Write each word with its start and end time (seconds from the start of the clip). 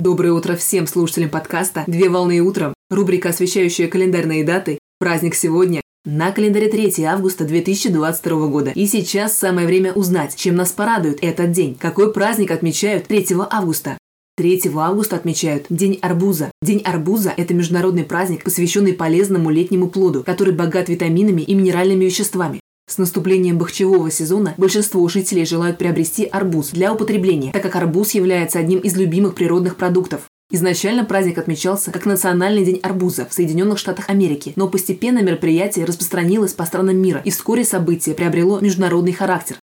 Доброе 0.00 0.32
утро 0.32 0.54
всем 0.54 0.86
слушателям 0.86 1.28
подкаста 1.28 1.82
«Две 1.88 2.08
волны 2.08 2.38
утром», 2.38 2.72
рубрика, 2.88 3.30
освещающая 3.30 3.88
календарные 3.88 4.44
даты. 4.44 4.78
Праздник 5.00 5.34
сегодня. 5.34 5.80
На 6.04 6.30
календаре 6.30 6.68
3 6.68 7.02
августа 7.02 7.44
2022 7.44 8.46
года. 8.46 8.70
И 8.70 8.86
сейчас 8.86 9.36
самое 9.36 9.66
время 9.66 9.92
узнать, 9.92 10.36
чем 10.36 10.54
нас 10.54 10.70
порадует 10.70 11.18
этот 11.20 11.50
день. 11.50 11.74
Какой 11.74 12.12
праздник 12.12 12.52
отмечают 12.52 13.08
3 13.08 13.26
августа? 13.50 13.98
3 14.36 14.70
августа 14.76 15.16
отмечают 15.16 15.66
День 15.68 15.98
арбуза. 16.00 16.52
День 16.62 16.80
арбуза– 16.84 17.34
это 17.36 17.52
международный 17.52 18.04
праздник, 18.04 18.44
посвященный 18.44 18.92
полезному 18.92 19.50
летнему 19.50 19.88
плоду, 19.88 20.22
который 20.22 20.54
богат 20.54 20.88
витаминами 20.88 21.42
и 21.42 21.54
минеральными 21.54 22.04
веществами. 22.04 22.60
С 22.88 22.96
наступлением 22.96 23.58
бахчевого 23.58 24.10
сезона 24.10 24.54
большинство 24.56 25.06
жителей 25.08 25.44
желают 25.44 25.76
приобрести 25.76 26.24
арбуз 26.24 26.70
для 26.70 26.90
употребления, 26.90 27.52
так 27.52 27.62
как 27.62 27.76
арбуз 27.76 28.12
является 28.12 28.58
одним 28.58 28.78
из 28.78 28.96
любимых 28.96 29.34
природных 29.34 29.76
продуктов. 29.76 30.22
Изначально 30.50 31.04
праздник 31.04 31.36
отмечался 31.36 31.90
как 31.90 32.06
Национальный 32.06 32.64
день 32.64 32.80
арбуза 32.82 33.26
в 33.26 33.34
Соединенных 33.34 33.78
Штатах 33.78 34.08
Америки, 34.08 34.54
но 34.56 34.68
постепенно 34.68 35.22
мероприятие 35.22 35.84
распространилось 35.84 36.54
по 36.54 36.64
странам 36.64 36.96
мира, 36.96 37.20
и 37.22 37.30
вскоре 37.30 37.62
событие 37.62 38.14
приобрело 38.14 38.58
международный 38.60 39.12
характер. 39.12 39.56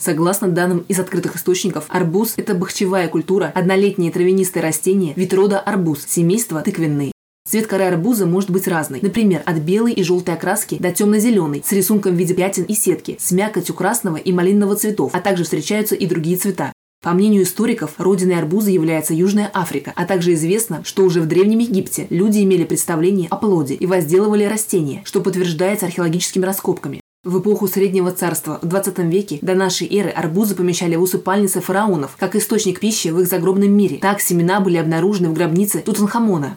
Согласно 0.00 0.48
данным 0.48 0.84
из 0.88 0.98
открытых 0.98 1.36
источников, 1.36 1.84
арбуз– 1.88 2.34
это 2.36 2.54
бахчевая 2.54 3.06
культура, 3.06 3.52
однолетнее 3.54 4.10
травянистое 4.10 4.60
растение, 4.60 5.14
вид 5.14 5.32
рода 5.32 5.60
арбуз, 5.60 6.04
семейство 6.08 6.60
тыквенные. 6.62 7.12
Цвет 7.44 7.66
коры 7.66 7.84
арбуза 7.84 8.24
может 8.24 8.50
быть 8.50 8.68
разный. 8.68 9.00
Например, 9.02 9.42
от 9.44 9.58
белой 9.58 9.92
и 9.92 10.02
желтой 10.02 10.34
окраски 10.34 10.76
до 10.80 10.92
темно-зеленой, 10.92 11.62
с 11.66 11.72
рисунком 11.72 12.14
в 12.14 12.18
виде 12.18 12.34
пятен 12.34 12.62
и 12.64 12.74
сетки, 12.74 13.16
с 13.20 13.32
мякотью 13.32 13.74
красного 13.74 14.16
и 14.16 14.32
малинового 14.32 14.76
цветов, 14.76 15.10
а 15.12 15.20
также 15.20 15.44
встречаются 15.44 15.94
и 15.94 16.06
другие 16.06 16.36
цвета. 16.36 16.72
По 17.02 17.10
мнению 17.10 17.42
историков, 17.42 17.94
родиной 17.98 18.38
арбуза 18.38 18.70
является 18.70 19.12
Южная 19.12 19.50
Африка, 19.52 19.92
а 19.96 20.04
также 20.06 20.34
известно, 20.34 20.82
что 20.84 21.02
уже 21.04 21.20
в 21.20 21.26
Древнем 21.26 21.58
Египте 21.58 22.06
люди 22.10 22.42
имели 22.44 22.62
представление 22.62 23.26
о 23.28 23.36
плоде 23.36 23.74
и 23.74 23.86
возделывали 23.86 24.44
растения, 24.44 25.02
что 25.04 25.20
подтверждается 25.20 25.86
археологическими 25.86 26.46
раскопками. 26.46 27.00
В 27.24 27.40
эпоху 27.40 27.66
Среднего 27.66 28.12
Царства 28.12 28.60
в 28.62 28.66
20 28.66 28.98
веке 29.00 29.40
до 29.42 29.54
нашей 29.54 29.88
эры 29.88 30.10
арбузы 30.10 30.54
помещали 30.54 30.94
в 30.94 31.02
усыпальницы 31.02 31.60
фараонов, 31.60 32.16
как 32.18 32.36
источник 32.36 32.78
пищи 32.78 33.08
в 33.08 33.18
их 33.18 33.26
загробном 33.26 33.72
мире. 33.72 33.98
Так 33.98 34.20
семена 34.20 34.60
были 34.60 34.76
обнаружены 34.76 35.28
в 35.28 35.34
гробнице 35.34 35.80
Тутанхамона. 35.80 36.56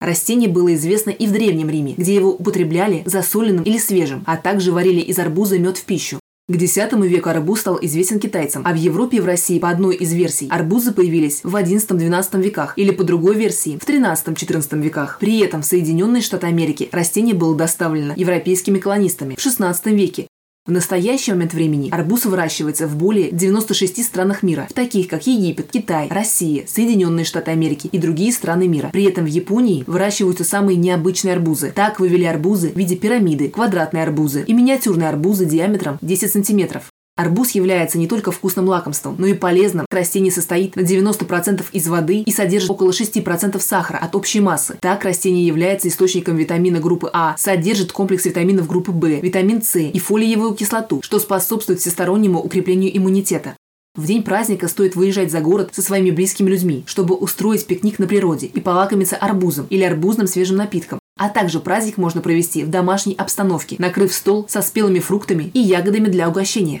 Растение 0.00 0.48
было 0.48 0.74
известно 0.74 1.10
и 1.10 1.26
в 1.26 1.32
Древнем 1.32 1.68
Риме, 1.68 1.94
где 1.96 2.14
его 2.14 2.32
употребляли 2.32 3.02
засоленным 3.04 3.64
или 3.64 3.78
свежим, 3.78 4.22
а 4.26 4.36
также 4.36 4.70
варили 4.70 5.00
из 5.00 5.18
арбуза 5.18 5.58
мед 5.58 5.76
в 5.76 5.84
пищу. 5.84 6.20
К 6.50 6.54
X 6.54 6.76
веку 6.76 7.28
арбуз 7.28 7.60
стал 7.60 7.78
известен 7.82 8.20
китайцам, 8.20 8.62
а 8.64 8.72
в 8.72 8.76
Европе 8.76 9.18
и 9.18 9.20
в 9.20 9.26
России 9.26 9.58
по 9.58 9.68
одной 9.68 9.96
из 9.96 10.14
версий 10.14 10.48
арбузы 10.48 10.92
появились 10.92 11.40
в 11.42 11.54
XI-XII 11.54 12.40
веках 12.40 12.72
или 12.76 12.90
по 12.90 13.04
другой 13.04 13.34
версии 13.34 13.76
в 13.76 13.86
XIII-XIV 13.86 14.80
веках. 14.80 15.18
При 15.20 15.40
этом 15.40 15.60
в 15.60 15.66
Соединенные 15.66 16.22
Штаты 16.22 16.46
Америки 16.46 16.88
растение 16.90 17.34
было 17.34 17.54
доставлено 17.54 18.14
европейскими 18.16 18.78
колонистами 18.78 19.34
в 19.34 19.38
XVI 19.38 19.92
веке, 19.92 20.26
в 20.68 20.70
настоящий 20.70 21.32
момент 21.32 21.54
времени 21.54 21.88
арбуз 21.90 22.26
выращивается 22.26 22.86
в 22.86 22.94
более 22.94 23.30
96 23.32 24.04
странах 24.04 24.42
мира, 24.42 24.66
в 24.68 24.74
таких 24.74 25.08
как 25.08 25.26
Египет, 25.26 25.70
Китай, 25.72 26.08
Россия, 26.10 26.64
Соединенные 26.66 27.24
Штаты 27.24 27.50
Америки 27.50 27.88
и 27.90 27.98
другие 27.98 28.32
страны 28.32 28.68
мира. 28.68 28.90
При 28.92 29.04
этом 29.04 29.24
в 29.24 29.28
Японии 29.28 29.82
выращиваются 29.86 30.44
самые 30.44 30.76
необычные 30.76 31.32
арбузы. 31.32 31.72
Так 31.74 31.98
вывели 31.98 32.24
арбузы 32.24 32.68
в 32.70 32.76
виде 32.76 32.96
пирамиды, 32.96 33.48
квадратные 33.48 34.02
арбузы 34.02 34.44
и 34.46 34.52
миниатюрные 34.52 35.08
арбузы 35.08 35.46
диаметром 35.46 35.98
10 36.02 36.30
сантиметров. 36.30 36.92
Арбуз 37.18 37.50
является 37.50 37.98
не 37.98 38.06
только 38.06 38.30
вкусным 38.30 38.68
лакомством, 38.68 39.16
но 39.18 39.26
и 39.26 39.34
полезным. 39.34 39.86
Растение 39.90 40.30
состоит 40.30 40.76
на 40.76 40.82
90% 40.82 41.64
из 41.72 41.88
воды 41.88 42.20
и 42.20 42.30
содержит 42.30 42.70
около 42.70 42.90
6% 42.90 43.58
сахара 43.58 43.96
от 43.98 44.14
общей 44.14 44.38
массы. 44.38 44.78
Так 44.80 45.02
растение 45.02 45.44
является 45.44 45.88
источником 45.88 46.36
витамина 46.36 46.78
группы 46.78 47.10
А, 47.12 47.34
содержит 47.36 47.90
комплекс 47.90 48.24
витаминов 48.24 48.68
группы 48.68 48.92
В, 48.92 49.04
витамин 49.20 49.62
С 49.62 49.80
и 49.80 49.98
фолиевую 49.98 50.54
кислоту, 50.54 51.02
что 51.02 51.18
способствует 51.18 51.80
всестороннему 51.80 52.40
укреплению 52.40 52.96
иммунитета. 52.96 53.56
В 53.96 54.06
день 54.06 54.22
праздника 54.22 54.68
стоит 54.68 54.94
выезжать 54.94 55.32
за 55.32 55.40
город 55.40 55.70
со 55.72 55.82
своими 55.82 56.12
близкими 56.12 56.48
людьми, 56.48 56.84
чтобы 56.86 57.16
устроить 57.16 57.66
пикник 57.66 57.98
на 57.98 58.06
природе 58.06 58.46
и 58.46 58.60
полакомиться 58.60 59.16
арбузом 59.16 59.66
или 59.70 59.82
арбузным 59.82 60.28
свежим 60.28 60.56
напитком. 60.56 61.00
А 61.18 61.30
также 61.30 61.58
праздник 61.58 61.96
можно 61.96 62.20
провести 62.20 62.62
в 62.62 62.70
домашней 62.70 63.14
обстановке, 63.14 63.74
накрыв 63.80 64.14
стол 64.14 64.46
со 64.48 64.62
спелыми 64.62 65.00
фруктами 65.00 65.50
и 65.52 65.58
ягодами 65.58 66.06
для 66.06 66.28
угощения. 66.28 66.80